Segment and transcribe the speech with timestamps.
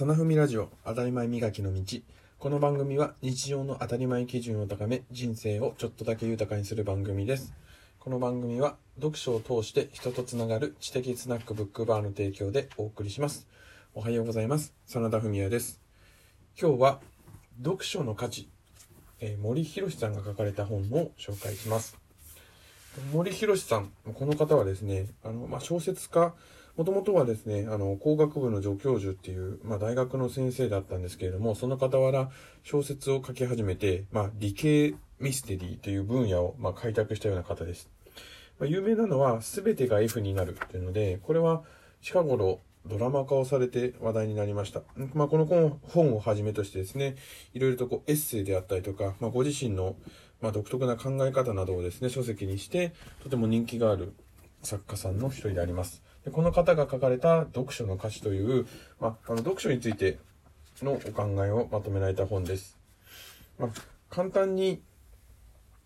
[0.00, 1.82] サナフミラジオ当たり前磨きの道。
[2.38, 7.52] この番組は日常の当たり前基準を高め人生をちょっとだけ豊かにする番組です。
[7.98, 13.46] この番組は読書を通して人とつながる知的スナックブックバーの提供でお送りします。
[13.92, 14.72] おはようございます。
[14.86, 15.82] 真田文也です。
[16.58, 17.00] 今日は
[17.62, 18.48] 読書の価値、
[19.20, 21.98] えー、森博さんが書かれた本を紹介します。
[23.12, 26.34] 森博さんこの方はですねあの、まあ、小説家
[26.76, 32.30] もともとはですね、あの、工学部の助教授っていう、まあ、大学の先生だったんですけれども、その傍ら
[32.62, 37.90] 小説を書き始めて、まあ、理系ミステリーという分野を、まあ、開拓したような方です。
[38.58, 41.62] まあ、有名なのは、すべてが F になるっていうので、これは
[42.02, 44.82] 近頃ドラマ化をされて話題になりました。
[45.14, 45.44] まあ、この
[45.82, 47.16] 本をはじめとしてですね、
[47.52, 49.96] いろいろとこうエッセイであったりとか、まあ、ご自身の
[50.40, 54.14] まあ独特な考え方などをですね、書籍にして、とても人気がある
[54.62, 56.02] 作家さんの一人であります。
[56.24, 58.66] でこの方が書かれた読書の価値という、
[59.00, 60.18] まあ、あの読書について
[60.82, 62.78] のお考えをまとめられた本です。
[63.58, 63.70] まあ、
[64.08, 64.82] 簡単に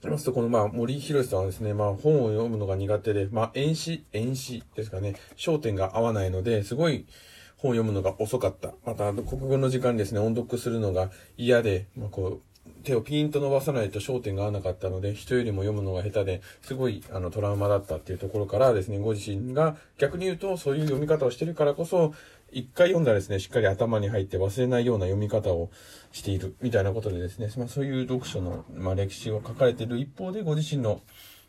[0.03, 7.07] 言いますと、この、まあ、森博さんはですね、まあ、本を読むのが苦手で、まあ、演詞、演詞ですかね、焦点が合わないので、すごい
[7.57, 8.75] 本を読むのが遅かった。
[8.85, 22.15] また、国語の時間ですね、音読するのが嫌で、まあ、こう、手をピンと伸ばさないと焦点が合わなかったので、人よりも読むのが下手で、すごいあのトラウマだったっていうところからですね、ご自身が逆に言うとそういう読み方をしてるからこそ、
[22.53, 25.71] 一回読んだらですね、しっかり頭に入って忘れないような読み方を
[26.13, 31.01] しているみたいなことでですね、まあ、そういう読書の、まあ、歴史を書かれている一方で、ご自身の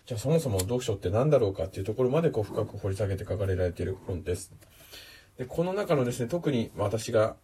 [0.05, 4.51] じゃあそもそも読書って何だろうかっていうところまでこう深く掘り下げて書かれられている本です。
[5.37, 7.35] で、この中のですね、特に私が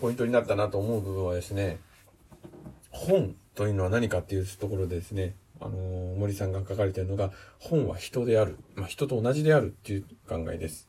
[0.00, 1.78] ポイントになったなと思う部分はですね、
[3.06, 8.58] 本というのは何かっていうところでですね、あのー、森さんが書かれているのが、本は人である。
[8.74, 10.88] まあ、人と同じであるっていう考えです。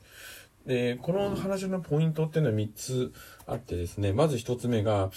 [0.65, 3.13] で、この話のポイントっていうのは3つ
[3.45, 5.11] あってですね、まず1つ目が、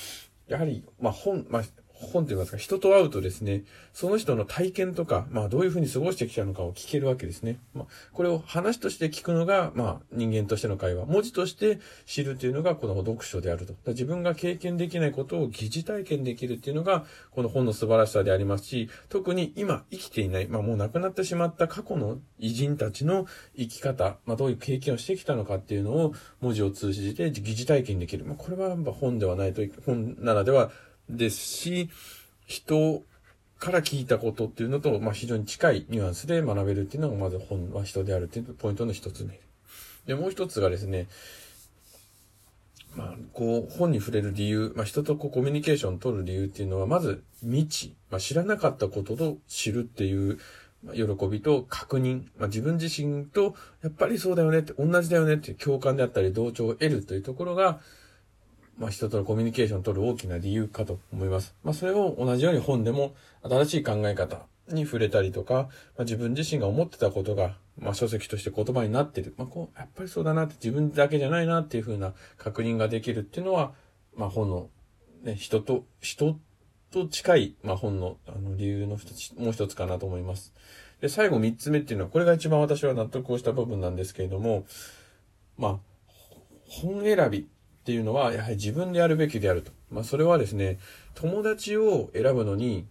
[0.48, 1.62] やはり、まあ、本、まあ、
[1.98, 7.58] 本と言いますか、人と会うとですね、その人の体験とか、まあどういうふうに過ごしてきたのかを聞けるわけですね。
[7.74, 11.06] まあ、これを話として聞くのが、まあ人間としての会話。
[11.06, 13.74] 文字として知るというのがこの読書であると。
[13.86, 23.26] 自分が経験できないことを疑似体験できるっていうのが、この本の素晴らしさでありますし、特に今生きていない、まあもう亡くなってしまった過去の偉人たちの
[23.56, 28.24] 生き方、まあどういう経験をしてきたのかっていうのを文字を通じて疑似体験できる。
[28.24, 30.70] まあこれはやっぱ本ではないと、本ならでは
[31.08, 31.90] ですし、
[32.46, 33.02] 人
[33.58, 39.40] から聞いたことっていうのと、まあ、非常に近いニュアンスで学べるっていうのが、まず本は人であるっていうポイントの一つ目。
[40.06, 41.08] で、もう一つがですね、
[42.96, 50.38] まあ、こう、本に触れる理由、まあ、人とこうコミュニケーションを取る理由っていうのは、まず、未知、まあ、知らなかったことと知るっていう、
[50.94, 57.80] 喜びと確認、まあ、自分自身と、やっぱりそうだよねって、同じだよねっていう共感であったり、同調を得るというところが、
[58.78, 61.54] まあ、人とのコミュニケーションを取る大きな理由かと思います。
[61.64, 65.62] まあ、それを同じように本でも新しい考え方に触れたりとか、ま
[66.00, 69.34] あ、自分自身が思ってたことが、まあ、書籍として言葉になってる。
[69.38, 73.72] まあ、こう、やっぱりそうだなって自分だけじゃないなっていうふうな確認ができるっていうのは、
[74.14, 74.68] まあ、本の、
[75.22, 76.38] ね、人と、人
[76.90, 80.52] と近い、まあ、本の、あの、理由の一つ、もう一つかなと思います。
[81.00, 84.66] で、最後三つ目っていうのは、これが一番私は納得をした部分なんですけれども、
[85.56, 85.78] まあ、
[86.68, 87.48] 本選び
[87.86, 89.70] っていうのは、やはり自分でやるべきであると。
[89.92, 90.80] まあ、それはですね、
[91.14, 92.84] 友達を選ぶのに、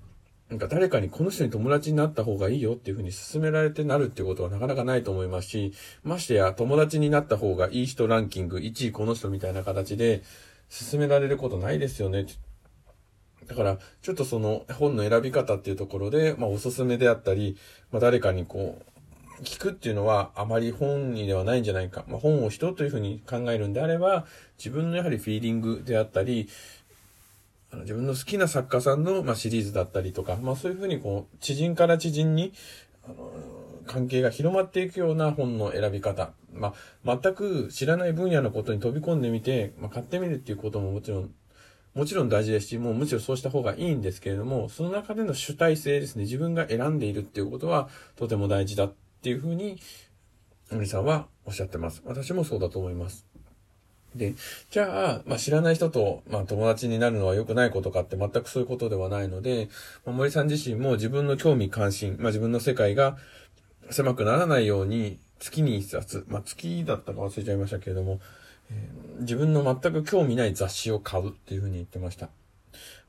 [0.49, 5.73] なんか誰かにこの人に友達になった方がいいよっていうふうに勧められてなるっていうことはなかなかないと思いますし、
[6.03, 10.23] ましてや友達になった方がいい人ランキング1位この人みたいな形で
[10.69, 12.25] 勧められることないですよね。
[13.47, 17.57] だから、ちょっとその本の選び方っていうところで、まあおすすめであったり、
[17.91, 18.94] まあ誰かにこう、
[19.43, 22.05] 聞くっていうのはあまり本にではないんじゃないか。
[22.07, 24.25] まあ、本を人というふうに考えるんであれば、
[24.57, 26.47] 自分のやはりフィーリングであったり、
[27.71, 32.53] あの自分の好きな作家さんの、まあ、シリーズだったりとか、まあ、そういうふうにこう、知人から知人に、
[33.03, 33.31] あの、
[33.85, 36.31] 関係が広まっていくような本の選び方。
[36.53, 36.73] ま
[37.05, 41.31] あ、全く知らない分野のことに飛び込んでみて、まあ、買ってみるっていうことももちろん、
[41.93, 48.89] もちろん大事ですし、もうむしろそうした方がいいんですけれども、その中での主体性ですね、自分が選んでいるっていうことはとても大事だ
[49.25, 49.79] っていうふうに、
[50.71, 52.03] 森さんはおっしゃってます。
[52.05, 53.25] 私もそうだと思います。
[54.13, 54.35] で、
[54.69, 59.67] じゃあ、まあ、知らない人と、まあ、友達になるのは良くないことかって全くそういうことではないので、
[60.05, 63.17] まあ、森さん自身も自分の興味関心、まあ、自分の世界が
[63.89, 68.19] 狭くならないように、月に一冊、まあ、月だったか忘れちゃいましたけれども、
[68.69, 72.29] えー、自分の全く興味ない雑誌を買うっていうふうに言ってました。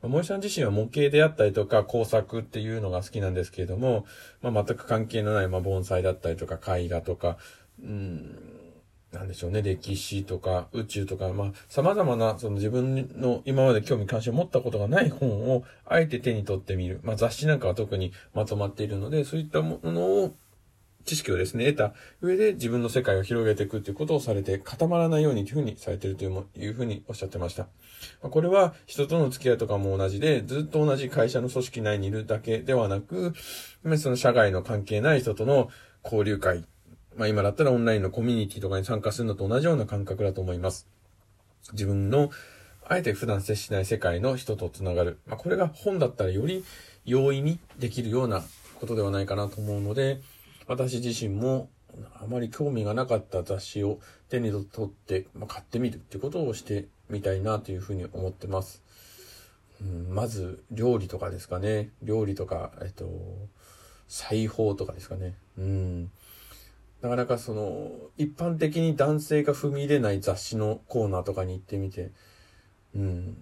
[0.01, 4.05] 森さん自身は模型であったりとか工作っていうのが好きなんですけれども、
[4.41, 7.37] まあ、全く関係のない、まあ、盆栽だったりとか絵画とか、
[7.81, 8.57] うん、
[9.11, 16.99] なんでしょうね、歴史とか宇宙とか、まあ、様々な、その自分の今まで興味関心を持ったことがない本を、あえて手に取ってみる。
[17.03, 20.35] まあ、雑誌なんかは特にまとまっているので、そういったものを、
[21.07, 27.67] 知識をですね、得た上で自分の世界を広げていくということをされて、固まらないようにというふうにされているといういうふうにおっしゃってました。
[28.21, 33.33] これは人との付き合いとかも同じで、ずっと同じ会社の組織内にいるだけではなく、
[33.97, 35.69] その社外の関係ない人との
[36.03, 36.65] 交流会、
[37.15, 40.87] まあ今だったらオンラインのコミュニティとかに参加するのと同じような感覚だと思います。
[41.71, 42.29] 自分の、
[42.89, 45.19] あえて普段接しない世界の人とつながる。
[45.25, 46.65] まあこれが本だったらより
[47.05, 48.43] 容易にできるような
[48.79, 50.19] ことではないかなと思うので、
[50.67, 51.69] 私自身も
[52.15, 53.99] あまり興味がなかった雑誌を
[54.29, 58.83] 手に取って、まあ、買ってみるってことをしてみたいなというふうに思ってます。
[59.81, 61.91] うん、まず、料理とかですかね。
[62.01, 63.05] 料理とか、えっと、
[64.07, 65.35] 裁縫とかですかね。
[65.57, 66.11] うん。
[67.01, 72.11] なかなかその、一般的に男性が踏み入れない雑誌のコーナーとかに行ってみて、
[72.95, 73.37] うん、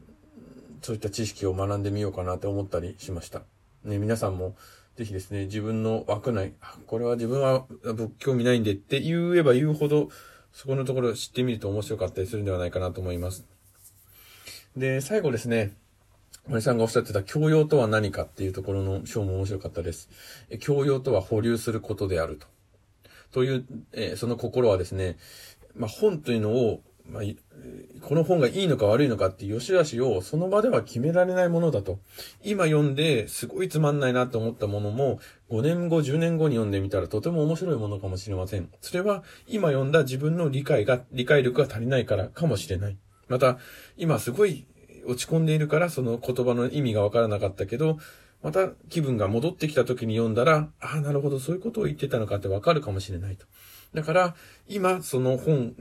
[0.81, 3.43] そういった知識を学んでみようかなって思ったりしました。
[3.85, 4.55] ね、皆さんも、
[4.95, 6.53] ぜひですね、自分の枠内、
[6.87, 10.09] これは自分は仏教味ないんでって言えば言うほど、
[10.53, 13.45] そこのところ知ってみると面白かったりするんではないかなと思います。
[14.77, 15.73] で、最後ですね、
[16.47, 20.09] 森さんがおっしゃってた教養とは何かっていうところの章も面白かったです。
[20.61, 22.47] 教養とは保留することであると。
[23.31, 25.17] という、え、その心はですね、
[25.75, 27.23] まあ、本というのを、まあ、
[28.01, 31.99] この本がいいのか悪いのかっていう良し悪しをその場では決められないものだと。
[32.43, 35.19] 今読んですごいつまんないなと思ったものも
[35.49, 38.69] 5年後、10年後に読んでみたらとても面白いものかもしれません。
[38.81, 42.97] それは今読んだ自分の理解が、理解力が足りないからかもしれない。
[43.27, 43.57] また、
[43.97, 44.65] 今すごい
[45.05, 47.97] 落ち込んでいるからその言葉の意味がわからなかったけど、
[48.43, 53.45] また気分が戻ってきた時に読んだら、ああ、なるほど、そういうことを言ってたのかってわかるかもしれないと。
[53.93, 54.35] だから、
[54.67, 55.73] 今、その本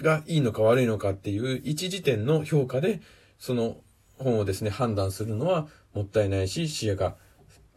[0.00, 3.00] がいいのか悪いのかっていう一時点の評価で、
[3.38, 3.76] その
[4.18, 7.16] 本をですね、判断するのはもったいないし、視野が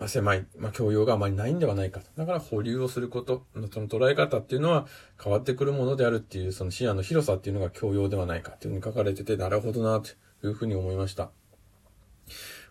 [0.05, 2.07] 狭い、まあ、教養があまりないんではないかと。
[2.15, 4.85] だから保留をすること、その捉え方っていうのは
[5.21, 10.09] 変わってくるものであるっていう、その視野の広さっていうのが教養ではないかっていうふうに書かれてて、なるほどな、と
[10.45, 11.31] いうふうに思いました。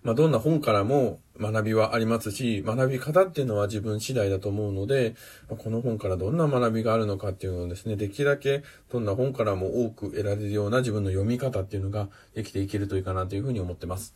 [0.07, 5.17] まあ、どんな本からも学びはありますし、学び方っていうのは自分次第だと思うので、
[5.51, 14.15] まあ、この本からどんな学びがあるのかっていうのをですね、できるだけどんな本からも多く得られるような自分の読み方っていうのができていけるといいかなというふうに思ってます。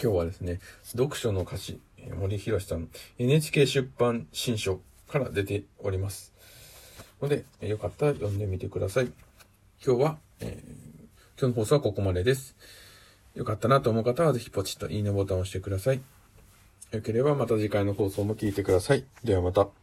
[0.00, 1.80] 今日はですね、読書の歌詞、
[2.20, 2.88] 森博さん、
[3.18, 6.32] NHK 出版新書から出ております。
[7.20, 9.10] ので、よかったら読んでみてください。
[9.84, 12.54] 今日は、えー、今日の放送はここまでです。
[13.34, 16.00] よかったなと思う方はぜひポチッといいねボタンを押してください。
[16.92, 19.04] よければまた次回の放送も聞いてください。
[19.24, 19.81] ではまた。